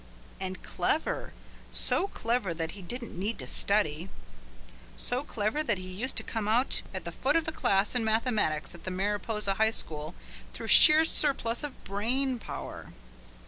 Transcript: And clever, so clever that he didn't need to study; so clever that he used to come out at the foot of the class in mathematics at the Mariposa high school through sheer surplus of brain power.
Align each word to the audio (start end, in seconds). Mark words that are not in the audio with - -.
And 0.39 0.63
clever, 0.63 1.31
so 1.71 2.07
clever 2.07 2.55
that 2.55 2.71
he 2.71 2.81
didn't 2.81 3.15
need 3.19 3.37
to 3.37 3.45
study; 3.45 4.09
so 4.97 5.21
clever 5.23 5.61
that 5.61 5.77
he 5.77 5.89
used 5.93 6.15
to 6.15 6.23
come 6.23 6.47
out 6.47 6.81
at 6.91 7.03
the 7.03 7.11
foot 7.11 7.35
of 7.35 7.45
the 7.45 7.51
class 7.51 7.93
in 7.93 8.03
mathematics 8.03 8.73
at 8.73 8.83
the 8.83 8.89
Mariposa 8.89 9.53
high 9.53 9.69
school 9.69 10.15
through 10.55 10.69
sheer 10.69 11.05
surplus 11.05 11.63
of 11.63 11.83
brain 11.83 12.39
power. 12.39 12.93